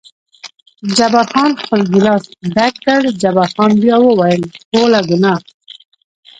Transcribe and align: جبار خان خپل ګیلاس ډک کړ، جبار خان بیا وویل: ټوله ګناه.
جبار 0.97 1.27
خان 1.33 1.51
خپل 1.61 1.81
ګیلاس 1.93 2.23
ډک 2.55 2.73
کړ، 2.85 3.01
جبار 3.21 3.49
خان 3.55 3.71
بیا 3.81 3.95
وویل: 4.01 4.41
ټوله 4.71 4.99
ګناه. 5.09 5.37